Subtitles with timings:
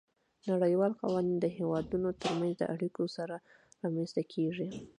[0.51, 3.35] نړیوال قوانین د هیوادونو ترمنځ د اړیکو سره
[3.81, 4.69] رامنځته کیږي